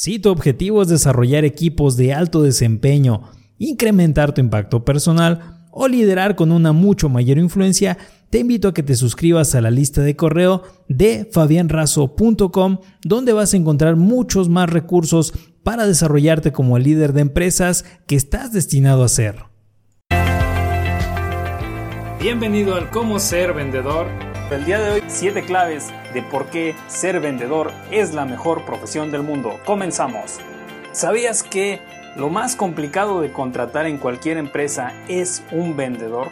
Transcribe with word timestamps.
Si 0.00 0.20
tu 0.20 0.30
objetivo 0.30 0.80
es 0.80 0.86
desarrollar 0.86 1.44
equipos 1.44 1.96
de 1.96 2.14
alto 2.14 2.40
desempeño, 2.44 3.22
incrementar 3.58 4.32
tu 4.32 4.40
impacto 4.40 4.84
personal 4.84 5.66
o 5.72 5.88
liderar 5.88 6.36
con 6.36 6.52
una 6.52 6.70
mucho 6.70 7.08
mayor 7.08 7.36
influencia, 7.36 7.98
te 8.30 8.38
invito 8.38 8.68
a 8.68 8.74
que 8.74 8.84
te 8.84 8.94
suscribas 8.94 9.56
a 9.56 9.60
la 9.60 9.72
lista 9.72 10.00
de 10.02 10.14
correo 10.14 10.62
de 10.88 11.28
fabianrazo.com 11.32 12.78
donde 13.02 13.32
vas 13.32 13.52
a 13.52 13.56
encontrar 13.56 13.96
muchos 13.96 14.48
más 14.48 14.70
recursos 14.70 15.34
para 15.64 15.84
desarrollarte 15.84 16.52
como 16.52 16.76
el 16.76 16.84
líder 16.84 17.12
de 17.12 17.22
empresas 17.22 17.84
que 18.06 18.14
estás 18.14 18.52
destinado 18.52 19.02
a 19.02 19.08
ser. 19.08 19.46
Bienvenido 22.20 22.76
al 22.76 22.88
Cómo 22.90 23.18
ser 23.18 23.52
vendedor. 23.52 24.06
El 24.52 24.64
día 24.64 24.78
de 24.78 24.90
hoy, 24.90 25.02
7 25.08 25.42
claves 25.42 25.86
de 26.14 26.22
por 26.22 26.46
qué 26.46 26.74
ser 26.86 27.20
vendedor 27.20 27.72
es 27.90 28.14
la 28.14 28.24
mejor 28.24 28.64
profesión 28.64 29.10
del 29.10 29.22
mundo. 29.22 29.58
Comenzamos. 29.64 30.38
¿Sabías 30.92 31.42
que 31.42 31.80
lo 32.16 32.30
más 32.30 32.56
complicado 32.56 33.20
de 33.20 33.32
contratar 33.32 33.86
en 33.86 33.98
cualquier 33.98 34.36
empresa 34.36 34.92
es 35.08 35.44
un 35.52 35.76
vendedor? 35.76 36.28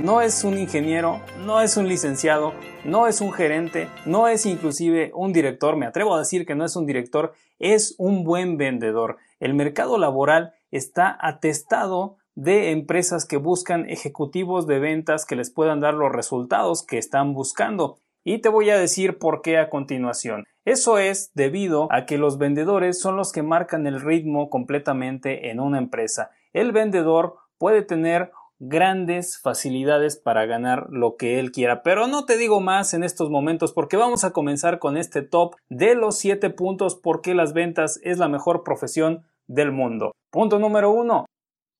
No 0.00 0.22
es 0.22 0.44
un 0.44 0.56
ingeniero, 0.56 1.20
no 1.44 1.60
es 1.60 1.76
un 1.76 1.86
licenciado, 1.86 2.54
no 2.84 3.06
es 3.06 3.20
un 3.20 3.32
gerente, 3.32 3.88
no 4.06 4.26
es 4.28 4.46
inclusive 4.46 5.12
un 5.14 5.32
director, 5.32 5.76
me 5.76 5.86
atrevo 5.86 6.14
a 6.14 6.20
decir 6.20 6.46
que 6.46 6.54
no 6.54 6.64
es 6.64 6.76
un 6.76 6.86
director, 6.86 7.34
es 7.58 7.94
un 7.98 8.24
buen 8.24 8.56
vendedor. 8.56 9.18
El 9.38 9.52
mercado 9.52 9.98
laboral 9.98 10.54
está 10.70 11.16
atestado 11.20 12.16
de 12.34 12.70
empresas 12.70 13.26
que 13.26 13.36
buscan 13.36 13.88
ejecutivos 13.90 14.66
de 14.66 14.78
ventas 14.78 15.26
que 15.26 15.36
les 15.36 15.50
puedan 15.50 15.80
dar 15.80 15.94
los 15.94 16.10
resultados 16.10 16.82
que 16.82 16.96
están 16.96 17.34
buscando. 17.34 17.98
Y 18.24 18.38
te 18.38 18.48
voy 18.48 18.70
a 18.70 18.78
decir 18.78 19.18
por 19.18 19.42
qué 19.42 19.58
a 19.58 19.68
continuación. 19.68 20.44
Eso 20.64 20.98
es 20.98 21.32
debido 21.34 21.88
a 21.90 22.06
que 22.06 22.18
los 22.18 22.38
vendedores 22.38 23.00
son 23.00 23.16
los 23.16 23.32
que 23.32 23.42
marcan 23.42 23.86
el 23.86 24.00
ritmo 24.00 24.48
completamente 24.48 25.50
en 25.50 25.58
una 25.58 25.78
empresa. 25.78 26.30
El 26.52 26.70
vendedor 26.70 27.36
puede 27.58 27.82
tener 27.82 28.30
grandes 28.64 29.40
facilidades 29.40 30.16
para 30.16 30.46
ganar 30.46 30.86
lo 30.90 31.16
que 31.16 31.40
él 31.40 31.50
quiera. 31.50 31.82
Pero 31.82 32.06
no 32.06 32.24
te 32.24 32.36
digo 32.36 32.60
más 32.60 32.94
en 32.94 33.02
estos 33.02 33.28
momentos 33.28 33.72
porque 33.72 33.96
vamos 33.96 34.22
a 34.22 34.30
comenzar 34.30 34.78
con 34.78 34.96
este 34.96 35.22
top 35.22 35.56
de 35.68 35.96
los 35.96 36.16
7 36.18 36.48
puntos 36.50 36.94
por 36.94 37.22
qué 37.22 37.34
las 37.34 37.54
ventas 37.54 37.98
es 38.04 38.18
la 38.18 38.28
mejor 38.28 38.62
profesión 38.62 39.24
del 39.48 39.72
mundo. 39.72 40.12
Punto 40.30 40.60
número 40.60 40.92
1. 40.92 41.26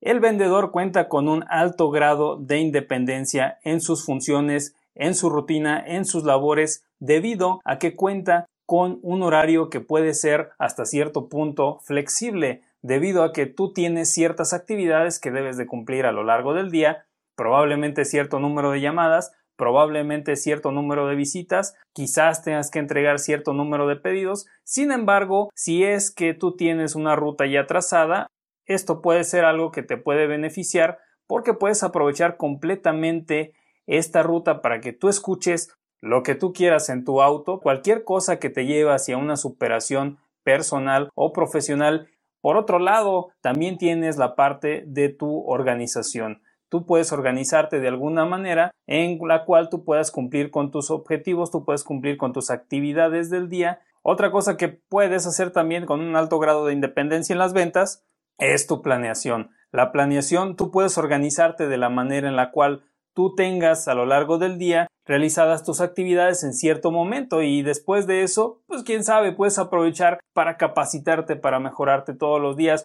El 0.00 0.18
vendedor 0.18 0.72
cuenta 0.72 1.08
con 1.08 1.28
un 1.28 1.44
alto 1.48 1.90
grado 1.90 2.36
de 2.36 2.58
independencia 2.58 3.58
en 3.62 3.80
sus 3.80 4.04
funciones 4.04 4.74
en 4.94 5.14
su 5.14 5.30
rutina, 5.30 5.82
en 5.84 6.04
sus 6.04 6.24
labores, 6.24 6.84
debido 6.98 7.60
a 7.64 7.78
que 7.78 7.96
cuenta 7.96 8.46
con 8.66 9.00
un 9.02 9.22
horario 9.22 9.70
que 9.70 9.80
puede 9.80 10.14
ser 10.14 10.50
hasta 10.58 10.84
cierto 10.84 11.28
punto 11.28 11.80
flexible, 11.80 12.62
debido 12.80 13.22
a 13.22 13.32
que 13.32 13.46
tú 13.46 13.72
tienes 13.72 14.12
ciertas 14.12 14.52
actividades 14.52 15.20
que 15.20 15.30
debes 15.30 15.56
de 15.56 15.66
cumplir 15.66 16.06
a 16.06 16.12
lo 16.12 16.24
largo 16.24 16.54
del 16.54 16.70
día, 16.70 17.06
probablemente 17.36 18.04
cierto 18.04 18.38
número 18.38 18.70
de 18.70 18.80
llamadas, 18.80 19.32
probablemente 19.56 20.36
cierto 20.36 20.72
número 20.72 21.06
de 21.06 21.14
visitas, 21.14 21.76
quizás 21.92 22.42
tengas 22.42 22.70
que 22.70 22.78
entregar 22.78 23.18
cierto 23.18 23.52
número 23.52 23.86
de 23.86 23.96
pedidos, 23.96 24.46
sin 24.64 24.90
embargo, 24.90 25.50
si 25.54 25.84
es 25.84 26.10
que 26.10 26.34
tú 26.34 26.56
tienes 26.56 26.94
una 26.94 27.14
ruta 27.14 27.46
ya 27.46 27.66
trazada, 27.66 28.26
esto 28.66 29.02
puede 29.02 29.24
ser 29.24 29.44
algo 29.44 29.70
que 29.70 29.82
te 29.82 29.96
puede 29.96 30.26
beneficiar 30.26 30.98
porque 31.26 31.54
puedes 31.54 31.82
aprovechar 31.82 32.36
completamente 32.36 33.54
esta 33.86 34.22
ruta 34.22 34.62
para 34.62 34.80
que 34.80 34.92
tú 34.92 35.08
escuches 35.08 35.74
lo 36.00 36.22
que 36.22 36.34
tú 36.34 36.52
quieras 36.52 36.88
en 36.88 37.04
tu 37.04 37.22
auto, 37.22 37.60
cualquier 37.60 38.04
cosa 38.04 38.38
que 38.38 38.50
te 38.50 38.66
lleve 38.66 38.92
hacia 38.92 39.16
una 39.16 39.36
superación 39.36 40.18
personal 40.42 41.10
o 41.14 41.32
profesional. 41.32 42.08
Por 42.40 42.56
otro 42.56 42.80
lado, 42.80 43.28
también 43.40 43.78
tienes 43.78 44.16
la 44.16 44.34
parte 44.34 44.82
de 44.86 45.08
tu 45.08 45.44
organización. 45.46 46.42
Tú 46.68 46.86
puedes 46.86 47.12
organizarte 47.12 47.78
de 47.80 47.88
alguna 47.88 48.24
manera 48.24 48.72
en 48.86 49.18
la 49.28 49.44
cual 49.44 49.68
tú 49.68 49.84
puedas 49.84 50.10
cumplir 50.10 50.50
con 50.50 50.70
tus 50.70 50.90
objetivos, 50.90 51.50
tú 51.50 51.64
puedes 51.64 51.84
cumplir 51.84 52.16
con 52.16 52.32
tus 52.32 52.50
actividades 52.50 53.30
del 53.30 53.48
día. 53.48 53.80
Otra 54.02 54.32
cosa 54.32 54.56
que 54.56 54.68
puedes 54.68 55.26
hacer 55.26 55.50
también 55.52 55.86
con 55.86 56.00
un 56.00 56.16
alto 56.16 56.38
grado 56.38 56.66
de 56.66 56.72
independencia 56.72 57.34
en 57.34 57.38
las 57.38 57.52
ventas 57.52 58.04
es 58.38 58.66
tu 58.66 58.82
planeación. 58.82 59.50
La 59.70 59.92
planeación 59.92 60.56
tú 60.56 60.70
puedes 60.70 60.98
organizarte 60.98 61.68
de 61.68 61.76
la 61.76 61.90
manera 61.90 62.28
en 62.28 62.36
la 62.36 62.50
cual 62.50 62.84
tú 63.14 63.34
tengas 63.34 63.88
a 63.88 63.94
lo 63.94 64.06
largo 64.06 64.38
del 64.38 64.58
día 64.58 64.88
realizadas 65.04 65.64
tus 65.64 65.80
actividades 65.80 66.44
en 66.44 66.52
cierto 66.52 66.90
momento 66.90 67.42
y 67.42 67.62
después 67.62 68.06
de 68.06 68.22
eso, 68.22 68.60
pues 68.66 68.82
quién 68.82 69.04
sabe, 69.04 69.32
puedes 69.32 69.58
aprovechar 69.58 70.20
para 70.32 70.56
capacitarte, 70.56 71.36
para 71.36 71.58
mejorarte 71.60 72.14
todos 72.14 72.40
los 72.40 72.56
días. 72.56 72.84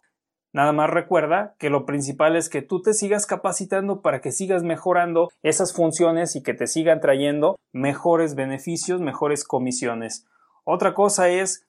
Nada 0.54 0.72
más 0.72 0.90
recuerda 0.90 1.56
que 1.60 1.70
lo 1.70 1.86
principal 1.86 2.36
es 2.36 2.50
que 2.50 2.62
tú 2.62 2.82
te 2.82 2.94
sigas 2.94 3.28
capacitando 3.28 4.02
para 4.02 4.22
que 4.22 4.32
sigas 4.32 4.64
mejorando 4.64 5.30
esas 5.44 5.74
funciones 5.74 6.36
y 6.36 6.42
que 6.42 6.54
te 6.54 6.68
sigan 6.68 7.02
trayendo 7.02 7.58
mejores 7.74 8.34
beneficios, 8.34 9.02
mejores 9.02 9.44
comisiones. 9.44 10.26
Otra 10.64 10.94
cosa 10.94 11.30
es 11.30 11.68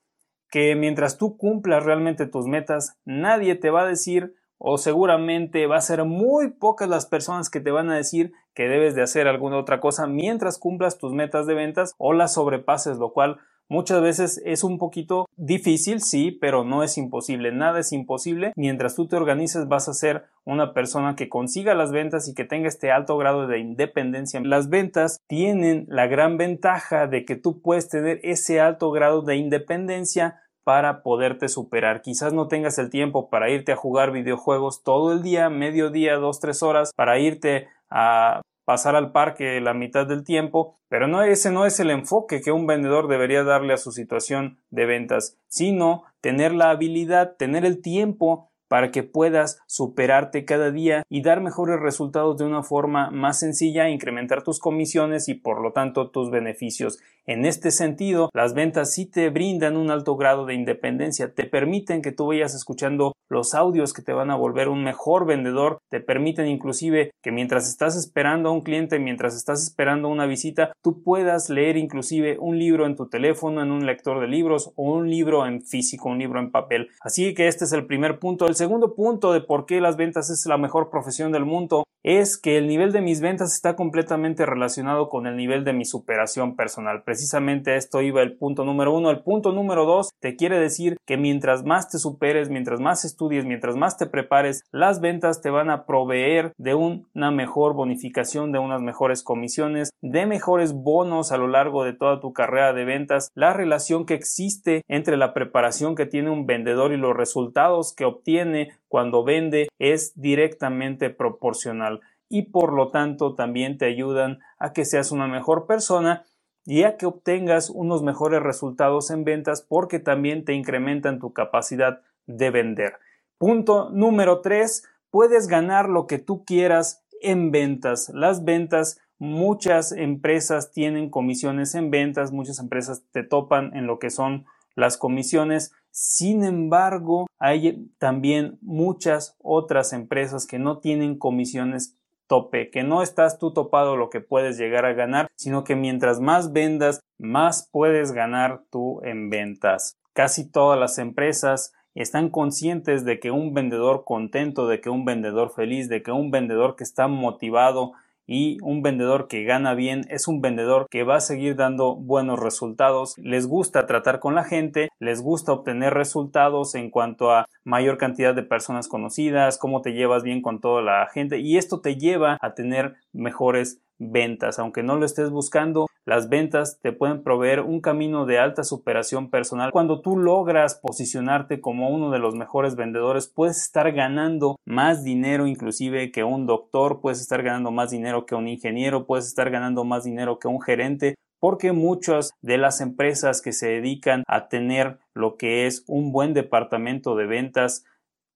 que 0.51 0.75
mientras 0.75 1.19
tú 1.19 1.37
cumplas 1.37 1.85
realmente 1.85 2.27
tus 2.27 2.47
metas, 2.47 2.97
nadie 3.05 3.55
te 3.55 3.71
va 3.71 3.83
a 3.83 3.87
decir 3.87 4.35
o 4.59 4.77
seguramente 4.77 5.67
va 5.67 5.77
a 5.77 5.83
ser 5.83 6.05
muy 6.05 6.51
pocas 6.51 6.89
las 6.89 7.07
personas 7.07 7.49
que 7.49 7.61
te 7.61 7.71
van 7.71 7.91
a 7.91 7.97
decir 7.97 8.33
que 8.59 8.67
debes 8.69 8.97
de 8.97 9.03
hacer 9.03 9.29
alguna 9.29 9.57
otra 9.57 9.79
cosa 9.79 10.09
mientras 10.09 10.59
cumplas 10.59 10.99
tus 10.99 11.13
metas 11.13 11.47
de 11.47 11.55
ventas 11.55 11.95
o 11.97 12.13
las 12.13 12.35
sobrepases, 12.35 12.99
lo 12.99 13.13
cual 13.13 13.39
muchas 13.69 14.03
veces 14.03 14.43
es 14.45 14.65
un 14.65 14.79
poquito 14.79 15.27
difícil, 15.37 16.03
sí, 16.03 16.33
pero 16.33 16.65
no 16.65 16.83
es 16.83 16.99
imposible, 16.99 17.53
nada 17.53 17.79
es 17.79 17.93
imposible. 17.93 18.53
Mientras 18.57 18.97
tú 18.97 19.07
te 19.07 19.15
organices 19.15 19.69
vas 19.69 19.89
a 19.89 19.95
ser 19.95 20.25
una 20.45 20.75
persona 20.75 21.15
que 21.15 21.29
consiga 21.29 21.77
las 21.77 21.93
ventas 21.93 22.29
y 22.29 22.35
que 22.35 22.43
tenga 22.43 22.67
este 22.67 22.91
alto 22.91 23.17
grado 23.17 23.47
de 23.47 23.61
independencia. 23.61 24.41
Las 24.41 24.71
ventas 24.71 25.21
tienen 25.29 25.87
la 25.89 26.09
gran 26.09 26.37
ventaja 26.37 27.07
de 27.07 27.25
que 27.25 27.37
tú 27.37 27.63
puedes 27.63 27.89
tener 27.89 28.19
ese 28.25 28.61
alto 28.61 28.91
grado 28.91 29.23
de 29.23 29.37
independencia 29.37 30.41
para 30.65 31.05
poderte 31.05 31.49
superar. 31.49 32.03
Quizás 32.03 32.33
no 32.33 32.49
tengas 32.49 32.77
el 32.79 32.91
tiempo 32.91 33.31
para 33.31 33.51
irte 33.51 33.71
a 33.71 33.77
jugar 33.77 34.11
videojuegos 34.11 34.83
todo 34.83 35.13
el 35.13 35.23
día, 35.23 35.49
medio 35.49 35.91
día, 35.91 36.17
dos, 36.17 36.41
tres 36.41 36.65
horas, 36.65 36.91
para 36.97 37.21
irte 37.21 37.69
a 37.91 38.43
pasar 38.69 38.97
al 38.97 39.13
parque 39.13 39.63
la 39.63 39.73
mitad 39.73 40.07
del 40.07 40.25
tiempo, 40.25 40.77
pero 40.91 41.09
no 41.09 41.23
ese 41.23 41.51
no 41.51 41.65
es 41.65 41.81
el 41.81 41.89
enfoque 41.89 42.43
que 42.43 42.53
un 42.53 42.67
vendedor 42.67 43.09
debería 43.09 43.43
darle 43.43 43.73
a 43.73 43.79
su 43.79 43.93
situación 43.93 44.59
de 44.69 44.85
ventas, 44.85 45.39
sino 45.47 46.03
tener 46.21 46.53
la 46.53 46.69
habilidad, 46.69 47.35
tener 47.39 47.65
el 47.65 47.81
tiempo 47.81 48.51
para 48.69 48.91
que 48.91 49.03
puedas 49.03 49.61
superarte 49.67 50.45
cada 50.45 50.71
día 50.71 51.03
y 51.09 51.23
dar 51.23 51.41
mejores 51.41 51.81
resultados 51.81 52.37
de 52.39 52.45
una 52.45 52.63
forma 52.63 53.11
más 53.11 53.41
sencilla, 53.41 53.89
incrementar 53.89 54.43
tus 54.43 54.61
comisiones 54.61 55.29
y 55.29 55.35
por 55.35 55.61
lo 55.61 55.73
tanto 55.73 56.11
tus 56.11 56.31
beneficios. 56.31 56.99
En 57.27 57.45
este 57.45 57.71
sentido, 57.71 58.31
las 58.33 58.55
ventas 58.55 58.95
sí 58.95 59.05
te 59.05 59.29
brindan 59.29 59.77
un 59.77 59.91
alto 59.91 60.17
grado 60.17 60.47
de 60.47 60.55
independencia, 60.55 61.35
te 61.35 61.45
permiten 61.45 62.01
que 62.01 62.11
tú 62.11 62.29
vayas 62.29 62.55
escuchando 62.55 63.13
los 63.29 63.55
audios 63.55 63.93
que 63.93 64.01
te 64.01 64.15
van 64.15 64.31
a 64.31 64.37
volver 64.37 64.71
un 64.71 64.83
mejor 64.83 65.27
vendedor, 65.27 65.81
te 65.91 66.01
permiten 66.01 66.47
inclusive 66.47 67.11
que 67.23 67.31
mientras 67.31 67.69
estás 67.69 67.97
esperando 67.97 68.49
a 68.49 68.53
un 68.53 68.63
cliente, 68.63 68.99
mientras 68.99 69.37
estás 69.37 69.63
esperando 69.63 70.09
una 70.09 70.25
visita, 70.25 70.73
tú 70.83 71.03
puedas 71.03 71.51
leer 71.51 71.77
inclusive 71.77 72.39
un 72.39 72.59
libro 72.59 72.87
en 72.87 72.97
tu 72.97 73.11
teléfono, 73.11 73.63
en 73.63 73.71
un 73.71 73.85
lector 73.85 74.21
de 74.21 74.29
libros 74.29 74.73
o 74.77 74.85
un 74.85 75.11
libro 75.11 75.47
en 75.47 75.61
físico, 75.61 76.09
un 76.09 76.19
libro 76.19 76.41
en 76.41 76.51
papel. 76.51 76.89
Así 77.03 77.35
que 77.35 77.49
este 77.49 77.67
es 77.67 77.73
el 77.73 77.87
primer 77.87 78.19
punto. 78.19 78.49
Segundo 78.59 78.95
punto 78.95 79.33
de 79.33 79.41
por 79.41 79.65
qué 79.65 79.81
las 79.81 79.97
ventas 79.97 80.29
es 80.29 80.45
la 80.47 80.59
mejor 80.59 80.91
profesión 80.91 81.33
del 81.33 81.47
mundo 81.47 81.85
es 82.05 82.39
que 82.39 82.57
el 82.57 82.69
nivel 82.69 82.93
de 82.93 83.03
mis 83.03 83.21
ventas 83.21 83.53
está 83.53 83.77
completamente 83.77 84.47
relacionado 84.47 85.11
con 85.11 85.27
el 85.27 85.37
nivel 85.37 85.65
de 85.65 85.75
mi 85.75 85.85
superación 85.85 86.57
personal. 86.57 87.03
Precisamente 87.03 87.77
esto 87.77 88.01
iba 88.01 88.23
el 88.23 88.39
punto 88.39 88.65
número 88.65 88.95
uno. 88.95 89.11
El 89.11 89.23
punto 89.23 89.53
número 89.53 89.85
dos 89.85 90.11
te 90.19 90.35
quiere 90.35 90.59
decir 90.59 90.97
que 91.07 91.19
mientras 91.19 91.65
más 91.65 91.91
te 91.91 91.99
superes, 91.99 92.49
mientras 92.49 92.81
más 92.81 93.05
estudies, 93.05 93.45
mientras 93.45 93.77
más 93.77 93.99
te 93.99 94.07
prepares, 94.07 94.63
las 94.73 95.01
ventas 95.01 95.43
te 95.43 95.51
van 95.51 95.69
a 95.69 95.85
proveer 95.85 96.53
de 96.57 96.75
una 96.75 97.31
mejor 97.31 97.75
bonificación, 97.75 98.53
de 98.53 98.59
unas 98.59 98.81
mejores 98.81 99.23
comisiones, 99.23 99.91
de 100.01 100.25
mejores 100.25 100.73
bonos 100.73 101.31
a 101.31 101.37
lo 101.37 101.49
largo 101.49 101.85
de 101.85 101.93
toda 101.93 102.21
tu 102.21 102.33
carrera 102.33 102.73
de 102.73 102.87
ventas. 102.87 103.31
La 103.35 103.53
relación 103.53 104.07
que 104.07 104.15
existe 104.15 104.83
entre 104.89 105.19
la 105.19 105.35
preparación 105.35 105.95
que 105.95 106.07
tiene 106.07 106.31
un 106.31 106.47
vendedor 106.47 106.93
y 106.93 106.97
los 106.97 107.15
resultados 107.15 107.95
que 107.95 108.07
obtiene 108.07 108.48
cuando 108.89 109.25
vende 109.25 109.69
es 109.79 110.13
directamente 110.21 111.11
proporcional 111.11 112.01
y 112.29 112.43
por 112.43 112.73
lo 112.73 112.89
tanto 112.89 113.35
también 113.35 113.79
te 113.79 113.87
ayudan 113.87 114.41
a 114.59 114.73
que 114.73 114.85
seas 114.85 115.13
una 115.13 115.27
mejor 115.27 115.67
persona 115.67 116.25
y 116.65 116.83
a 116.83 116.99
que 116.99 117.07
obtengas 117.07 117.71
unos 117.71 118.03
mejores 118.03 118.43
resultados 118.43 119.11
en 119.11 119.25
ventas 119.25 119.63
porque 119.63 119.99
también 119.99 120.45
te 120.45 120.53
incrementan 120.53 121.19
tu 121.19 121.33
capacidad 121.33 122.03
de 122.27 122.51
vender. 122.51 122.99
Punto 123.39 123.89
número 123.91 124.41
3. 124.41 124.85
Puedes 125.11 125.49
ganar 125.49 125.89
lo 125.89 126.07
que 126.07 126.19
tú 126.19 126.45
quieras 126.45 127.05
en 127.23 127.51
ventas. 127.51 128.11
Las 128.13 128.45
ventas, 128.45 129.01
muchas 129.19 129.93
empresas 129.93 130.71
tienen 130.71 131.09
comisiones 131.09 131.75
en 131.75 131.91
ventas, 131.91 132.33
muchas 132.33 132.59
empresas 132.59 133.03
te 133.13 133.23
topan 133.23 133.75
en 133.75 133.87
lo 133.87 133.99
que 133.99 134.11
son 134.11 134.45
las 134.75 134.97
comisiones. 134.99 135.73
Sin 136.01 136.45
embargo, 136.45 137.27
hay 137.41 137.91
también 137.99 138.57
muchas 138.63 139.37
otras 139.43 139.93
empresas 139.93 140.47
que 140.47 140.61
no 140.61 140.79
tienen 140.79 141.19
comisiones 141.19 141.97
tope, 142.29 142.71
que 142.71 142.85
no 142.85 143.03
estás 143.03 143.41
tú 143.41 143.53
topado 143.53 143.97
lo 143.97 144.09
que 144.09 144.21
puedes 144.21 144.57
llegar 144.59 144.85
a 144.85 144.93
ganar, 144.93 145.27
sino 145.35 145.65
que 145.65 145.75
mientras 145.75 146.21
más 146.21 146.53
vendas, 146.53 147.01
más 147.19 147.69
puedes 147.73 148.13
ganar 148.13 148.63
tú 148.71 149.01
en 149.03 149.29
ventas. 149.29 149.97
Casi 150.13 150.49
todas 150.49 150.79
las 150.79 150.99
empresas 150.99 151.73
están 151.97 152.31
conscientes 152.31 153.05
de 153.05 153.19
que 153.19 153.33
un 153.33 153.53
vendedor 153.53 154.05
contento, 154.05 154.69
de 154.69 154.81
que 154.81 154.91
un 154.91 155.05
vendedor 155.05 155.53
feliz, 155.53 155.89
de 155.89 156.05
que 156.05 156.13
un 156.13 156.31
vendedor 156.31 156.77
que 156.77 156.85
está 156.85 157.09
motivado 157.09 157.95
y 158.29 158.59
un 158.63 158.83
vendedor 158.83 159.27
que 159.27 159.43
gana 159.43 159.75
bien 159.75 160.03
es 160.09 160.29
un 160.29 160.41
vendedor 160.41 160.87
que 160.91 161.03
va 161.03 161.17
a 161.17 161.21
seguir 161.21 161.57
dando 161.57 161.97
buenos 161.97 162.39
resultados. 162.39 163.15
Les 163.17 163.49
gusta 163.49 163.87
tratar 163.87 164.21
con 164.21 164.35
la 164.35 164.45
gente, 164.45 164.91
les 165.01 165.23
gusta 165.23 165.53
obtener 165.53 165.95
resultados 165.95 166.75
en 166.75 166.91
cuanto 166.91 167.33
a 167.33 167.47
mayor 167.65 167.97
cantidad 167.97 168.35
de 168.35 168.43
personas 168.43 168.87
conocidas, 168.87 169.59
cómo 169.59 169.81
te 169.81 169.95
llevas 169.95 170.23
bien 170.23 170.43
con 170.43 170.61
toda 170.61 170.83
la 170.83 171.09
gente 171.13 171.39
y 171.39 171.57
esto 171.57 171.81
te 171.81 171.97
lleva 171.97 172.37
a 172.41 172.55
tener 172.55 172.97
mejores 173.13 173.81
ventas. 173.99 174.59
Aunque 174.59 174.83
no 174.83 174.97
lo 174.97 175.05
estés 175.05 175.31
buscando, 175.31 175.87
las 176.05 176.29
ventas 176.29 176.79
te 176.81 176.93
pueden 176.93 177.23
proveer 177.23 177.61
un 177.61 177.81
camino 177.81 178.25
de 178.25 178.39
alta 178.39 178.65
superación 178.65 179.31
personal. 179.31 179.71
Cuando 179.71 180.01
tú 180.01 180.17
logras 180.17 180.77
posicionarte 180.77 181.61
como 181.61 181.91
uno 181.91 182.11
de 182.11 182.19
los 182.19 182.35
mejores 182.35 182.77
vendedores, 182.77 183.29
puedes 183.29 183.59
estar 183.59 183.93
ganando 183.93 184.57
más 184.65 185.05
dinero 185.05 185.47
inclusive 185.47 186.11
que 186.11 186.25
un 186.25 186.47
doctor, 186.47 187.01
puedes 187.01 187.21
estar 187.21 187.43
ganando 187.43 187.71
más 187.71 187.91
dinero 187.91 188.25
que 188.25 188.35
un 188.35 188.49
ingeniero, 188.49 189.07
puedes 189.07 189.27
estar 189.27 189.51
ganando 189.51 189.85
más 189.85 190.05
dinero 190.05 190.39
que 190.39 190.49
un 190.49 190.61
gerente, 190.61 191.15
porque 191.41 191.73
muchas 191.73 192.31
de 192.41 192.59
las 192.59 192.81
empresas 192.81 193.43
que 193.43 193.53
se 193.53 193.69
dedican 193.69 194.25
a 194.27 194.49
tener 194.49 194.99
lo 195.15 195.37
que 195.37 195.67
es 195.67 195.85
un 195.87 196.11
buen 196.13 196.35
departamento 196.35 197.17
de 197.17 197.27
ventas 197.27 197.85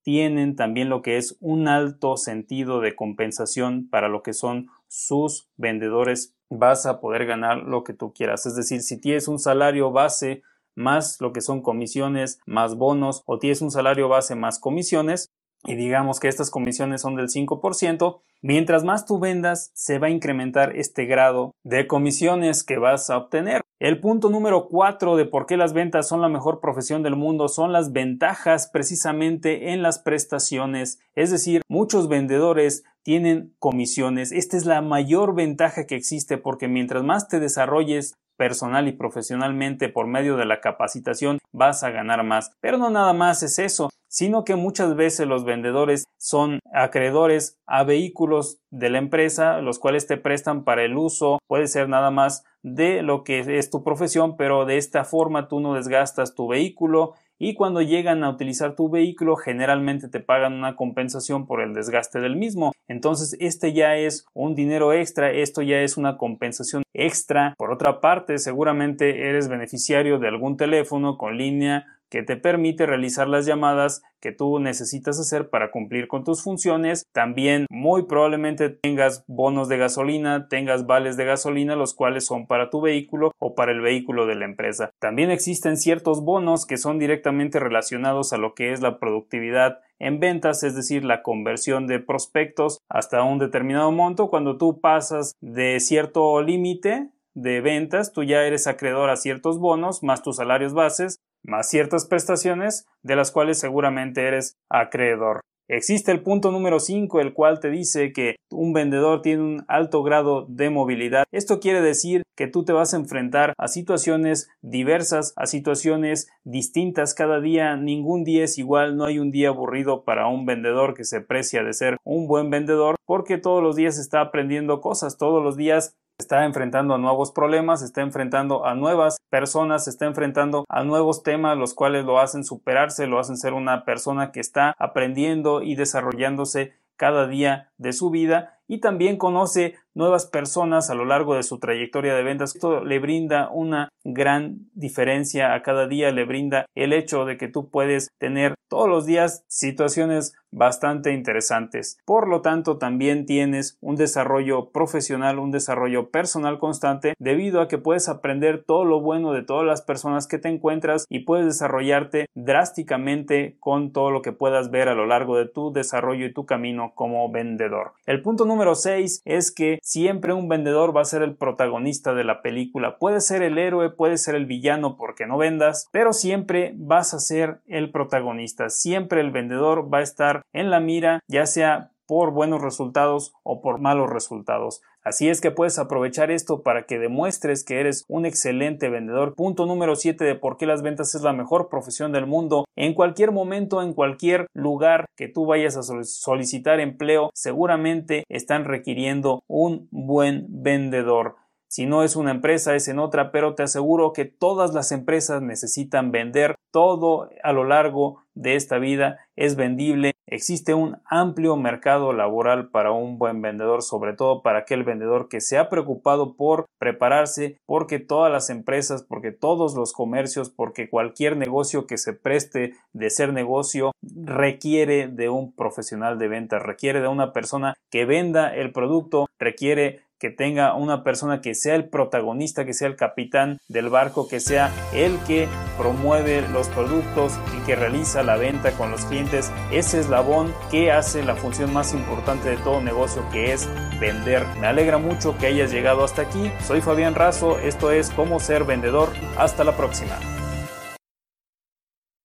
tienen 0.02 0.56
también 0.56 0.88
lo 0.88 1.02
que 1.02 1.16
es 1.16 1.36
un 1.40 1.68
alto 1.68 2.16
sentido 2.16 2.80
de 2.80 2.94
compensación 2.94 3.88
para 3.88 4.08
lo 4.08 4.22
que 4.22 4.32
son 4.32 4.68
sus 4.88 5.48
vendedores. 5.56 6.34
Vas 6.50 6.86
a 6.86 7.00
poder 7.00 7.26
ganar 7.26 7.58
lo 7.58 7.84
que 7.84 7.94
tú 7.94 8.12
quieras. 8.12 8.46
Es 8.46 8.56
decir, 8.56 8.82
si 8.82 9.00
tienes 9.00 9.28
un 9.28 9.38
salario 9.38 9.90
base 9.90 10.42
más 10.74 11.20
lo 11.20 11.32
que 11.32 11.40
son 11.40 11.62
comisiones, 11.62 12.40
más 12.46 12.76
bonos, 12.76 13.22
o 13.26 13.38
tienes 13.38 13.62
un 13.62 13.70
salario 13.70 14.08
base 14.08 14.34
más 14.34 14.58
comisiones, 14.58 15.30
y 15.64 15.76
digamos 15.76 16.18
que 16.18 16.28
estas 16.28 16.50
comisiones 16.50 17.02
son 17.02 17.14
del 17.14 17.28
5%, 17.28 18.20
mientras 18.40 18.84
más 18.84 19.06
tú 19.06 19.18
vendas, 19.18 19.70
se 19.74 19.98
va 19.98 20.08
a 20.08 20.10
incrementar 20.10 20.76
este 20.76 21.06
grado 21.06 21.54
de 21.62 21.86
comisiones 21.86 22.64
que 22.64 22.78
vas 22.78 23.10
a 23.10 23.18
obtener. 23.18 23.62
El 23.82 23.98
punto 23.98 24.30
número 24.30 24.68
4 24.68 25.16
de 25.16 25.24
por 25.24 25.44
qué 25.44 25.56
las 25.56 25.72
ventas 25.72 26.06
son 26.06 26.20
la 26.20 26.28
mejor 26.28 26.60
profesión 26.60 27.02
del 27.02 27.16
mundo 27.16 27.48
son 27.48 27.72
las 27.72 27.90
ventajas 27.90 28.70
precisamente 28.72 29.72
en 29.72 29.82
las 29.82 29.98
prestaciones, 29.98 31.00
es 31.16 31.32
decir, 31.32 31.62
muchos 31.66 32.06
vendedores 32.06 32.84
tienen 33.02 33.56
comisiones. 33.58 34.30
Esta 34.30 34.56
es 34.56 34.66
la 34.66 34.82
mayor 34.82 35.34
ventaja 35.34 35.84
que 35.84 35.96
existe 35.96 36.38
porque 36.38 36.68
mientras 36.68 37.02
más 37.02 37.26
te 37.26 37.40
desarrolles 37.40 38.14
personal 38.36 38.86
y 38.86 38.92
profesionalmente 38.92 39.88
por 39.88 40.06
medio 40.06 40.36
de 40.36 40.46
la 40.46 40.60
capacitación 40.60 41.38
vas 41.50 41.82
a 41.82 41.90
ganar 41.90 42.22
más. 42.22 42.52
Pero 42.60 42.78
no 42.78 42.88
nada 42.88 43.12
más 43.14 43.42
es 43.42 43.58
eso, 43.58 43.90
sino 44.12 44.44
que 44.44 44.56
muchas 44.56 44.94
veces 44.94 45.26
los 45.26 45.44
vendedores 45.44 46.04
son 46.18 46.58
acreedores 46.70 47.58
a 47.66 47.82
vehículos 47.82 48.58
de 48.70 48.90
la 48.90 48.98
empresa, 48.98 49.62
los 49.62 49.78
cuales 49.78 50.06
te 50.06 50.18
prestan 50.18 50.64
para 50.64 50.84
el 50.84 50.98
uso, 50.98 51.38
puede 51.48 51.66
ser 51.66 51.88
nada 51.88 52.10
más 52.10 52.44
de 52.62 53.02
lo 53.02 53.24
que 53.24 53.40
es 53.58 53.70
tu 53.70 53.82
profesión, 53.82 54.36
pero 54.36 54.66
de 54.66 54.76
esta 54.76 55.04
forma 55.04 55.48
tú 55.48 55.60
no 55.60 55.72
desgastas 55.72 56.34
tu 56.34 56.46
vehículo 56.46 57.14
y 57.38 57.54
cuando 57.54 57.80
llegan 57.80 58.22
a 58.22 58.28
utilizar 58.28 58.76
tu 58.76 58.90
vehículo 58.90 59.34
generalmente 59.34 60.08
te 60.08 60.20
pagan 60.20 60.52
una 60.52 60.76
compensación 60.76 61.46
por 61.46 61.62
el 61.62 61.72
desgaste 61.72 62.20
del 62.20 62.36
mismo. 62.36 62.72
Entonces 62.88 63.34
este 63.40 63.72
ya 63.72 63.96
es 63.96 64.26
un 64.34 64.54
dinero 64.54 64.92
extra, 64.92 65.32
esto 65.32 65.62
ya 65.62 65.80
es 65.80 65.96
una 65.96 66.18
compensación 66.18 66.82
extra. 66.92 67.54
Por 67.56 67.72
otra 67.72 68.00
parte, 68.00 68.36
seguramente 68.36 69.28
eres 69.28 69.48
beneficiario 69.48 70.18
de 70.18 70.28
algún 70.28 70.58
teléfono 70.58 71.16
con 71.16 71.38
línea 71.38 71.86
que 72.12 72.22
te 72.22 72.36
permite 72.36 72.84
realizar 72.84 73.26
las 73.26 73.46
llamadas 73.46 74.02
que 74.20 74.32
tú 74.32 74.58
necesitas 74.58 75.18
hacer 75.18 75.48
para 75.48 75.70
cumplir 75.70 76.08
con 76.08 76.24
tus 76.24 76.42
funciones. 76.42 77.06
También 77.10 77.64
muy 77.70 78.02
probablemente 78.02 78.68
tengas 78.68 79.24
bonos 79.26 79.66
de 79.70 79.78
gasolina, 79.78 80.46
tengas 80.48 80.84
vales 80.84 81.16
de 81.16 81.24
gasolina, 81.24 81.74
los 81.74 81.94
cuales 81.94 82.26
son 82.26 82.46
para 82.46 82.68
tu 82.68 82.82
vehículo 82.82 83.32
o 83.38 83.54
para 83.54 83.72
el 83.72 83.80
vehículo 83.80 84.26
de 84.26 84.34
la 84.34 84.44
empresa. 84.44 84.90
También 84.98 85.30
existen 85.30 85.78
ciertos 85.78 86.22
bonos 86.22 86.66
que 86.66 86.76
son 86.76 86.98
directamente 86.98 87.58
relacionados 87.58 88.34
a 88.34 88.36
lo 88.36 88.52
que 88.52 88.74
es 88.74 88.82
la 88.82 88.98
productividad 88.98 89.78
en 89.98 90.20
ventas, 90.20 90.64
es 90.64 90.76
decir, 90.76 91.06
la 91.06 91.22
conversión 91.22 91.86
de 91.86 91.98
prospectos 91.98 92.82
hasta 92.90 93.22
un 93.22 93.38
determinado 93.38 93.90
monto. 93.90 94.28
Cuando 94.28 94.58
tú 94.58 94.80
pasas 94.80 95.32
de 95.40 95.80
cierto 95.80 96.42
límite, 96.42 97.08
de 97.32 97.62
ventas, 97.62 98.12
tú 98.12 98.22
ya 98.22 98.44
eres 98.44 98.66
acreedor 98.66 99.08
a 99.08 99.16
ciertos 99.16 99.58
bonos 99.58 100.02
más 100.02 100.22
tus 100.22 100.36
salarios 100.36 100.74
bases 100.74 101.18
más 101.42 101.68
ciertas 101.68 102.06
prestaciones 102.06 102.86
de 103.02 103.16
las 103.16 103.30
cuales 103.30 103.58
seguramente 103.58 104.26
eres 104.26 104.56
acreedor. 104.68 105.40
Existe 105.68 106.12
el 106.12 106.22
punto 106.22 106.50
número 106.50 106.80
5, 106.80 107.20
el 107.20 107.32
cual 107.32 107.60
te 107.60 107.70
dice 107.70 108.12
que 108.12 108.36
un 108.50 108.72
vendedor 108.72 109.22
tiene 109.22 109.42
un 109.42 109.64
alto 109.68 110.02
grado 110.02 110.44
de 110.48 110.68
movilidad. 110.68 111.24
Esto 111.32 111.60
quiere 111.60 111.80
decir 111.80 112.24
que 112.36 112.46
tú 112.46 112.64
te 112.64 112.72
vas 112.72 112.92
a 112.92 112.98
enfrentar 112.98 113.54
a 113.56 113.68
situaciones 113.68 114.50
diversas, 114.60 115.32
a 115.36 115.46
situaciones 115.46 116.28
distintas 116.44 117.14
cada 117.14 117.40
día. 117.40 117.76
Ningún 117.76 118.24
día 118.24 118.44
es 118.44 118.58
igual, 118.58 118.96
no 118.96 119.04
hay 119.04 119.18
un 119.18 119.30
día 119.30 119.48
aburrido 119.48 120.04
para 120.04 120.28
un 120.28 120.44
vendedor 120.44 120.94
que 120.94 121.04
se 121.04 121.20
precia 121.20 121.62
de 121.62 121.72
ser 121.72 121.96
un 122.04 122.26
buen 122.26 122.50
vendedor, 122.50 122.96
porque 123.06 123.38
todos 123.38 123.62
los 123.62 123.76
días 123.76 123.98
está 123.98 124.20
aprendiendo 124.20 124.80
cosas, 124.80 125.16
todos 125.16 125.42
los 125.42 125.56
días 125.56 125.96
está 126.18 126.44
enfrentando 126.44 126.94
a 126.94 126.98
nuevos 126.98 127.32
problemas, 127.32 127.82
está 127.82 128.02
enfrentando 128.02 128.64
a 128.64 128.74
nuevas 128.74 129.18
personas, 129.30 129.88
está 129.88 130.06
enfrentando 130.06 130.64
a 130.68 130.84
nuevos 130.84 131.22
temas, 131.22 131.58
los 131.58 131.74
cuales 131.74 132.04
lo 132.04 132.18
hacen 132.18 132.44
superarse, 132.44 133.06
lo 133.06 133.18
hacen 133.18 133.36
ser 133.36 133.54
una 133.54 133.84
persona 133.84 134.32
que 134.32 134.40
está 134.40 134.74
aprendiendo 134.78 135.62
y 135.62 135.74
desarrollándose 135.74 136.74
cada 136.96 137.26
día 137.26 137.70
de 137.78 137.92
su 137.92 138.10
vida 138.10 138.60
y 138.68 138.78
también 138.78 139.16
conoce 139.16 139.74
nuevas 139.94 140.26
personas 140.26 140.90
a 140.90 140.94
lo 140.94 141.04
largo 141.04 141.34
de 141.34 141.42
su 141.42 141.58
trayectoria 141.58 142.14
de 142.14 142.22
ventas. 142.22 142.54
Esto 142.54 142.84
le 142.84 142.98
brinda 142.98 143.50
una 143.50 143.88
gran 144.04 144.70
diferencia 144.74 145.54
a 145.54 145.62
cada 145.62 145.86
día, 145.86 146.10
le 146.10 146.24
brinda 146.24 146.66
el 146.74 146.92
hecho 146.92 147.24
de 147.24 147.36
que 147.36 147.48
tú 147.48 147.68
puedes 147.70 148.10
tener 148.18 148.54
todos 148.68 148.88
los 148.88 149.04
días 149.04 149.44
situaciones 149.48 150.32
bastante 150.50 151.12
interesantes. 151.12 151.98
Por 152.04 152.28
lo 152.28 152.42
tanto, 152.42 152.78
también 152.78 153.26
tienes 153.26 153.76
un 153.80 153.96
desarrollo 153.96 154.70
profesional, 154.70 155.38
un 155.38 155.50
desarrollo 155.50 156.10
personal 156.10 156.58
constante 156.58 157.14
debido 157.18 157.60
a 157.60 157.68
que 157.68 157.78
puedes 157.78 158.08
aprender 158.08 158.64
todo 158.64 158.84
lo 158.84 159.00
bueno 159.00 159.32
de 159.32 159.42
todas 159.42 159.66
las 159.66 159.82
personas 159.82 160.26
que 160.26 160.38
te 160.38 160.48
encuentras 160.48 161.06
y 161.08 161.20
puedes 161.20 161.46
desarrollarte 161.46 162.26
drásticamente 162.34 163.56
con 163.60 163.92
todo 163.92 164.10
lo 164.10 164.22
que 164.22 164.32
puedas 164.32 164.70
ver 164.70 164.88
a 164.88 164.94
lo 164.94 165.06
largo 165.06 165.36
de 165.36 165.48
tu 165.48 165.72
desarrollo 165.72 166.26
y 166.26 166.32
tu 166.32 166.46
camino 166.46 166.92
como 166.94 167.30
vendedor. 167.30 167.92
El 168.06 168.22
punto 168.22 168.44
número 168.44 168.74
6 168.74 169.22
es 169.24 169.52
que 169.52 169.78
siempre 169.82 170.32
un 170.32 170.48
vendedor 170.48 170.96
va 170.96 171.02
a 171.02 171.04
ser 171.04 171.20
el 171.22 171.36
protagonista 171.36 172.14
de 172.14 172.24
la 172.24 172.40
película. 172.40 172.96
Puede 172.98 173.20
ser 173.20 173.42
el 173.42 173.58
héroe, 173.58 173.90
puede 173.90 174.16
ser 174.16 174.34
el 174.34 174.46
villano 174.46 174.96
porque 174.96 175.26
no 175.26 175.36
vendas, 175.36 175.88
pero 175.92 176.14
siempre 176.14 176.72
vas 176.76 177.12
a 177.12 177.18
ser 177.18 177.60
el 177.66 177.90
protagonista 177.90 178.70
Siempre 178.70 179.20
el 179.20 179.30
vendedor 179.30 179.92
va 179.92 179.98
a 179.98 180.02
estar 180.02 180.42
en 180.52 180.70
la 180.70 180.80
mira, 180.80 181.20
ya 181.26 181.46
sea 181.46 181.90
por 182.06 182.32
buenos 182.32 182.60
resultados 182.60 183.34
o 183.42 183.60
por 183.60 183.80
malos 183.80 184.10
resultados. 184.10 184.82
Así 185.04 185.28
es 185.28 185.40
que 185.40 185.50
puedes 185.50 185.80
aprovechar 185.80 186.30
esto 186.30 186.62
para 186.62 186.84
que 186.86 187.00
demuestres 187.00 187.64
que 187.64 187.80
eres 187.80 188.04
un 188.08 188.24
excelente 188.24 188.88
vendedor. 188.88 189.34
Punto 189.34 189.66
número 189.66 189.96
7 189.96 190.24
de 190.24 190.36
por 190.36 190.56
qué 190.56 190.66
las 190.66 190.82
ventas 190.82 191.14
es 191.16 191.22
la 191.22 191.32
mejor 191.32 191.68
profesión 191.68 192.12
del 192.12 192.26
mundo. 192.26 192.66
En 192.76 192.94
cualquier 192.94 193.32
momento, 193.32 193.82
en 193.82 193.94
cualquier 193.94 194.46
lugar 194.54 195.06
que 195.16 195.26
tú 195.26 195.44
vayas 195.44 195.76
a 195.76 195.82
solicitar 196.04 196.78
empleo, 196.78 197.30
seguramente 197.34 198.22
están 198.28 198.64
requiriendo 198.64 199.42
un 199.48 199.88
buen 199.90 200.46
vendedor. 200.48 201.36
Si 201.72 201.86
no 201.86 202.02
es 202.02 202.16
una 202.16 202.32
empresa, 202.32 202.74
es 202.74 202.86
en 202.88 202.98
otra, 202.98 203.32
pero 203.32 203.54
te 203.54 203.62
aseguro 203.62 204.12
que 204.12 204.26
todas 204.26 204.74
las 204.74 204.92
empresas 204.92 205.40
necesitan 205.40 206.12
vender 206.12 206.56
todo 206.70 207.30
a 207.42 207.52
lo 207.54 207.64
largo 207.64 208.22
de 208.34 208.56
esta 208.56 208.78
vida 208.78 209.20
es 209.36 209.56
vendible. 209.56 210.11
Existe 210.32 210.72
un 210.72 210.96
amplio 211.04 211.56
mercado 211.56 212.14
laboral 212.14 212.70
para 212.70 212.90
un 212.90 213.18
buen 213.18 213.42
vendedor, 213.42 213.82
sobre 213.82 214.14
todo 214.14 214.40
para 214.40 214.60
aquel 214.60 214.82
vendedor 214.82 215.28
que 215.28 215.42
se 215.42 215.58
ha 215.58 215.68
preocupado 215.68 216.36
por 216.36 216.64
prepararse, 216.78 217.58
porque 217.66 217.98
todas 217.98 218.32
las 218.32 218.48
empresas, 218.48 219.02
porque 219.02 219.30
todos 219.30 219.74
los 219.74 219.92
comercios, 219.92 220.48
porque 220.48 220.88
cualquier 220.88 221.36
negocio 221.36 221.86
que 221.86 221.98
se 221.98 222.14
preste 222.14 222.72
de 222.94 223.10
ser 223.10 223.34
negocio 223.34 223.92
requiere 224.00 225.06
de 225.06 225.28
un 225.28 225.52
profesional 225.52 226.18
de 226.18 226.28
ventas, 226.28 226.62
requiere 226.62 227.02
de 227.02 227.08
una 227.08 227.34
persona 227.34 227.74
que 227.90 228.06
venda 228.06 228.56
el 228.56 228.72
producto, 228.72 229.26
requiere 229.38 230.00
que 230.22 230.30
tenga 230.30 230.76
una 230.76 231.02
persona 231.02 231.40
que 231.40 231.56
sea 231.56 231.74
el 231.74 231.88
protagonista, 231.88 232.64
que 232.64 232.74
sea 232.74 232.86
el 232.86 232.94
capitán 232.94 233.58
del 233.66 233.88
barco, 233.88 234.28
que 234.28 234.38
sea 234.38 234.70
el 234.92 235.18
que 235.26 235.48
promueve 235.76 236.46
los 236.52 236.68
productos 236.68 237.32
y 237.58 237.66
que 237.66 237.74
realiza 237.74 238.22
la 238.22 238.36
venta 238.36 238.70
con 238.70 238.92
los 238.92 239.04
clientes. 239.04 239.50
Ese 239.72 239.98
eslabón 239.98 240.54
que 240.70 240.92
hace 240.92 241.24
la 241.24 241.34
función 241.34 241.72
más 241.72 241.92
importante 241.92 242.50
de 242.50 242.56
todo 242.58 242.80
negocio, 242.80 243.28
que 243.32 243.52
es 243.52 243.68
vender. 243.98 244.46
Me 244.60 244.68
alegra 244.68 244.98
mucho 244.98 245.36
que 245.38 245.48
hayas 245.48 245.72
llegado 245.72 246.04
hasta 246.04 246.22
aquí. 246.22 246.52
Soy 246.64 246.80
Fabián 246.82 247.16
Razo, 247.16 247.58
esto 247.58 247.90
es 247.90 248.10
Cómo 248.10 248.38
ser 248.38 248.62
vendedor. 248.62 249.08
Hasta 249.36 249.64
la 249.64 249.76
próxima. 249.76 250.16